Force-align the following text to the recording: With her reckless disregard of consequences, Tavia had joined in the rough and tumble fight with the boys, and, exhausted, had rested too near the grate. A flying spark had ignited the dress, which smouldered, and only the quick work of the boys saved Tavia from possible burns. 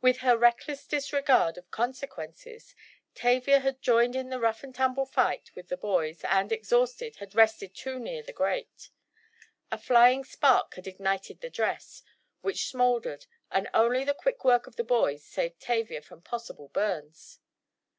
With 0.00 0.20
her 0.20 0.38
reckless 0.38 0.86
disregard 0.86 1.58
of 1.58 1.70
consequences, 1.70 2.74
Tavia 3.14 3.60
had 3.60 3.82
joined 3.82 4.16
in 4.16 4.30
the 4.30 4.40
rough 4.40 4.62
and 4.64 4.74
tumble 4.74 5.04
fight 5.04 5.54
with 5.54 5.68
the 5.68 5.76
boys, 5.76 6.24
and, 6.24 6.50
exhausted, 6.50 7.16
had 7.16 7.34
rested 7.34 7.74
too 7.74 7.98
near 7.98 8.22
the 8.22 8.32
grate. 8.32 8.88
A 9.70 9.76
flying 9.76 10.24
spark 10.24 10.76
had 10.76 10.86
ignited 10.86 11.42
the 11.42 11.50
dress, 11.50 12.02
which 12.40 12.70
smouldered, 12.70 13.26
and 13.50 13.68
only 13.74 14.02
the 14.02 14.14
quick 14.14 14.46
work 14.46 14.66
of 14.66 14.76
the 14.76 14.82
boys 14.82 15.22
saved 15.26 15.60
Tavia 15.60 16.00
from 16.00 16.22
possible 16.22 16.68
burns. 16.68 17.38